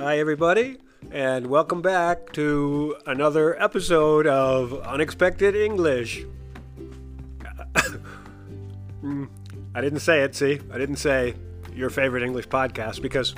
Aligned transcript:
Hi, 0.00 0.18
everybody, 0.18 0.78
and 1.12 1.46
welcome 1.48 1.82
back 1.82 2.32
to 2.32 2.96
another 3.04 3.62
episode 3.62 4.26
of 4.26 4.72
Unexpected 4.80 5.54
English. 5.54 6.24
I 9.74 9.80
didn't 9.82 10.00
say 10.00 10.22
it, 10.22 10.34
see? 10.34 10.58
I 10.72 10.78
didn't 10.78 10.96
say 10.96 11.34
your 11.74 11.90
favorite 11.90 12.22
English 12.22 12.48
podcast 12.48 13.02
because 13.02 13.34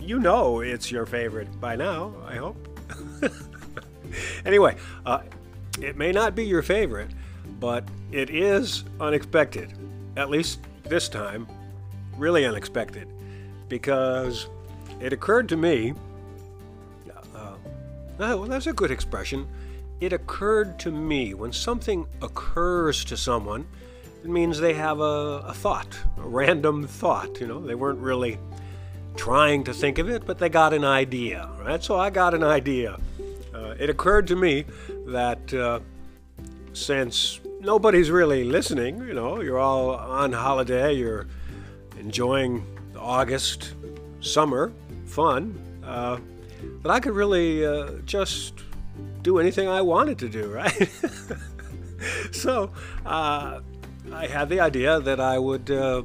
you 0.00 0.18
know 0.18 0.60
it's 0.60 0.90
your 0.90 1.04
favorite 1.04 1.60
by 1.60 1.76
now, 1.76 2.14
I 2.26 2.36
hope. 2.36 2.80
anyway, 4.46 4.76
uh, 5.04 5.20
it 5.82 5.98
may 5.98 6.12
not 6.12 6.34
be 6.34 6.46
your 6.46 6.62
favorite, 6.62 7.10
but 7.60 7.84
it 8.10 8.30
is 8.30 8.84
unexpected. 9.00 9.74
At 10.16 10.30
least 10.30 10.60
this 10.82 11.10
time, 11.10 11.46
really 12.16 12.46
unexpected. 12.46 13.06
Because 13.68 14.48
it 15.00 15.12
occurred 15.12 15.48
to 15.48 15.56
me, 15.56 15.94
uh, 17.34 17.56
well, 18.18 18.42
that's 18.42 18.66
a 18.66 18.72
good 18.72 18.90
expression. 18.90 19.48
It 20.00 20.12
occurred 20.12 20.78
to 20.80 20.90
me 20.90 21.34
when 21.34 21.52
something 21.52 22.06
occurs 22.22 23.04
to 23.06 23.16
someone, 23.16 23.66
it 24.22 24.28
means 24.28 24.60
they 24.60 24.74
have 24.74 25.00
a, 25.00 25.42
a 25.46 25.54
thought, 25.54 25.96
a 26.18 26.28
random 26.28 26.86
thought. 26.86 27.40
You 27.40 27.46
know, 27.46 27.60
they 27.60 27.74
weren't 27.74 27.98
really 27.98 28.38
trying 29.16 29.64
to 29.64 29.72
think 29.72 29.98
of 29.98 30.08
it, 30.10 30.26
but 30.26 30.38
they 30.38 30.48
got 30.48 30.74
an 30.74 30.84
idea, 30.84 31.48
right? 31.64 31.82
So 31.82 31.96
I 31.96 32.10
got 32.10 32.34
an 32.34 32.44
idea. 32.44 32.98
Uh, 33.54 33.74
it 33.78 33.90
occurred 33.90 34.26
to 34.28 34.36
me 34.36 34.64
that 35.06 35.52
uh, 35.54 35.80
since 36.72 37.40
nobody's 37.60 38.10
really 38.10 38.44
listening, 38.44 38.98
you 38.98 39.14
know, 39.14 39.40
you're 39.40 39.58
all 39.58 39.90
on 39.90 40.32
holiday, 40.32 40.92
you're 40.92 41.26
enjoying 41.98 42.64
the 42.92 43.00
August, 43.00 43.74
summer, 44.20 44.72
fun, 45.10 45.58
uh, 45.84 46.18
that 46.82 46.90
I 46.90 47.00
could 47.00 47.14
really 47.14 47.66
uh, 47.66 47.92
just 48.04 48.54
do 49.22 49.38
anything 49.38 49.68
I 49.68 49.82
wanted 49.82 50.18
to 50.18 50.28
do, 50.28 50.50
right? 50.52 50.88
so 52.32 52.70
uh, 53.04 53.60
I 54.12 54.26
had 54.26 54.48
the 54.48 54.60
idea 54.60 55.00
that 55.00 55.20
I 55.20 55.38
would 55.38 55.70
uh, 55.70 56.02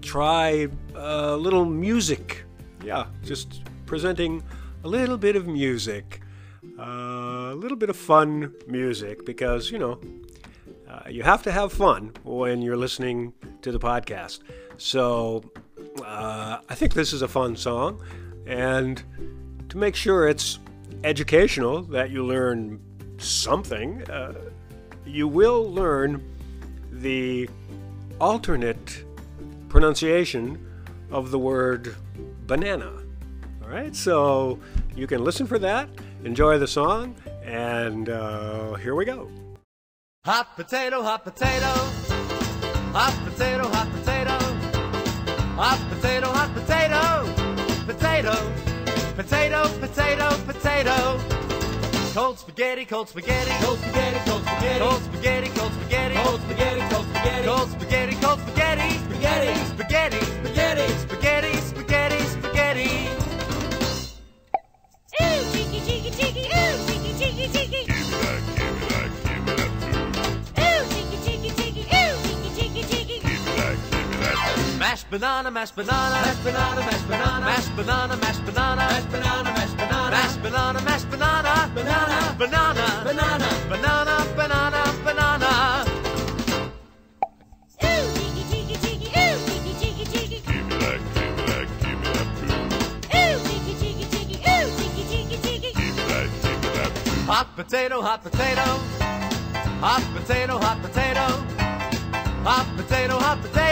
try 0.00 0.68
a 0.94 1.36
little 1.36 1.64
music. 1.64 2.44
Yeah, 2.84 3.06
just 3.22 3.62
presenting 3.86 4.42
a 4.84 4.88
little 4.88 5.16
bit 5.16 5.36
of 5.36 5.46
music, 5.46 6.20
uh, 6.78 7.52
a 7.52 7.54
little 7.54 7.76
bit 7.76 7.90
of 7.90 7.96
fun 7.96 8.52
music, 8.66 9.24
because, 9.24 9.70
you 9.70 9.78
know, 9.78 10.00
uh, 10.88 11.08
you 11.08 11.22
have 11.22 11.42
to 11.44 11.52
have 11.52 11.72
fun 11.72 12.12
when 12.24 12.60
you're 12.60 12.76
listening 12.76 13.32
to 13.62 13.70
the 13.70 13.78
podcast. 13.78 14.40
So 14.76 15.44
uh, 16.04 16.58
I 16.68 16.74
think 16.74 16.94
this 16.94 17.12
is 17.12 17.22
a 17.22 17.28
fun 17.28 17.56
song. 17.56 18.02
And 18.46 19.02
to 19.68 19.76
make 19.76 19.94
sure 19.94 20.28
it's 20.28 20.58
educational, 21.04 21.82
that 21.84 22.10
you 22.10 22.24
learn 22.24 22.80
something, 23.18 24.02
uh, 24.10 24.34
you 25.06 25.28
will 25.28 25.70
learn 25.72 26.22
the 26.90 27.48
alternate 28.20 29.04
pronunciation 29.68 30.64
of 31.10 31.30
the 31.30 31.38
word 31.38 31.94
banana. 32.46 32.92
All 33.62 33.68
right, 33.68 33.94
so 33.94 34.58
you 34.94 35.06
can 35.06 35.24
listen 35.24 35.46
for 35.46 35.58
that, 35.58 35.88
enjoy 36.24 36.58
the 36.58 36.66
song, 36.66 37.14
and 37.42 38.08
uh, 38.08 38.74
here 38.74 38.94
we 38.94 39.04
go. 39.04 39.28
Hot 40.24 40.54
potato, 40.56 41.02
hot 41.02 41.24
potato, 41.24 41.66
hot 42.92 43.18
potato, 43.24 43.68
hot 43.68 43.90
potato, 43.92 44.41
hot 45.62 45.78
potato, 45.88 46.26
hot 46.26 46.52
potato, 46.54 47.24
potato, 47.86 48.34
potato, 49.14 49.70
potato, 49.78 50.36
potato. 50.44 51.20
Cold 52.12 52.36
spaghetti, 52.36 52.84
cold 52.84 53.06
spaghetti, 53.06 53.52
cold 53.62 53.78
spaghetti, 53.78 54.28
cold 54.28 54.42
spaghetti, 54.42 54.78
cold 54.80 55.02
spaghetti, 55.02 55.50
cold 55.52 55.72
spaghetti, 55.72 56.14
cold 56.18 56.40
spaghetti, 56.40 56.88
cold 56.88 57.08
spaghetti, 57.10 57.44
cold 57.44 57.68
spaghetti, 57.70 58.16
cold 58.18 58.40
spaghetti, 58.40 58.42
spaghetti, 58.42 58.61
banana, 75.12 75.50
mashed 75.50 75.76
banana, 75.76 76.14
mashed 76.24 76.42
banana, 76.42 76.80
mashed 76.80 77.06
banana, 77.06 77.44
mashed 77.44 77.76
banana, 77.76 78.16
mashed 78.16 78.46
banana, 78.46 78.86
mashed 78.86 79.10
banana, 79.10 79.50
mashed 79.52 79.76
banana, 79.76 80.10
mashed 80.10 80.42
banana, 80.42 80.80
mashed 80.80 81.10
banana, 81.10 81.70
banana, 81.74 82.34
banana, 82.38 82.86
banana, 83.04 83.48
banana, 83.68 84.26
banana, 84.34 84.82
banana. 85.04 85.84
Hot 97.26 97.56
potato, 97.56 98.00
hot 98.00 98.22
potato, 98.22 98.62
hot 99.80 100.02
potato, 100.14 100.58
hot 100.58 100.82
potato, 100.82 101.26
hot 102.44 102.66
potato, 102.76 103.18
hot 103.18 103.42
potato, 103.42 103.71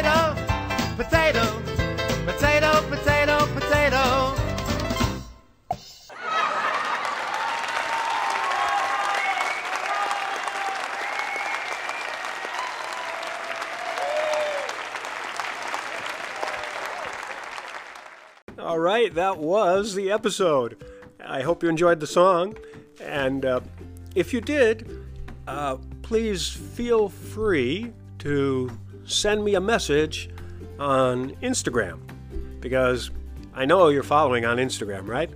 All 18.70 18.78
right, 18.78 19.12
that 19.14 19.38
was 19.38 19.96
the 19.96 20.12
episode. 20.12 20.84
I 21.26 21.42
hope 21.42 21.64
you 21.64 21.68
enjoyed 21.68 21.98
the 21.98 22.06
song. 22.06 22.56
And 23.02 23.44
uh, 23.44 23.62
if 24.14 24.32
you 24.32 24.40
did, 24.40 24.88
uh, 25.48 25.78
please 26.02 26.48
feel 26.48 27.08
free 27.08 27.92
to 28.20 28.70
send 29.04 29.44
me 29.44 29.56
a 29.56 29.60
message 29.60 30.30
on 30.78 31.30
Instagram 31.42 31.98
because 32.60 33.10
I 33.54 33.64
know 33.64 33.88
you're 33.88 34.04
following 34.04 34.44
on 34.44 34.58
Instagram, 34.58 35.08
right? 35.08 35.30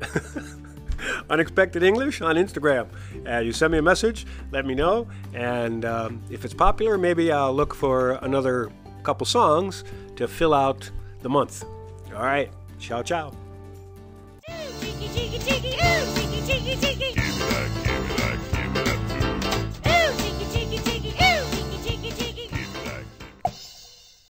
Unexpected 1.28 1.82
English 1.82 2.20
on 2.20 2.36
Instagram. 2.36 2.86
Uh, 3.28 3.40
you 3.40 3.52
send 3.52 3.72
me 3.72 3.78
a 3.78 3.82
message, 3.82 4.26
let 4.52 4.64
me 4.64 4.76
know, 4.76 5.08
and 5.34 5.84
um, 5.84 6.22
if 6.30 6.44
it's 6.44 6.54
popular, 6.54 6.96
maybe 6.96 7.32
I'll 7.32 7.52
look 7.52 7.74
for 7.74 8.12
another 8.22 8.70
couple 9.02 9.26
songs 9.26 9.82
to 10.14 10.28
fill 10.28 10.54
out 10.54 10.88
the 11.22 11.28
month. 11.28 11.64
All 12.14 12.22
right, 12.22 12.48
ciao, 12.78 13.02
ciao. 13.02 13.28
Ooh, 13.28 14.52
cheeky, 14.80 15.08
cheeky, 15.14 15.38
cheeky, 15.38 15.68
ooh, 15.68 16.14
cheeky, 16.14 16.40
cheeky, 16.46 16.76
cheeky. 16.80 17.23